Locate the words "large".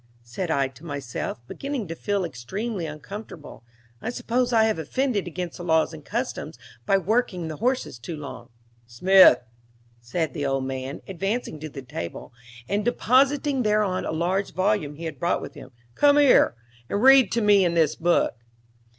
14.11-14.53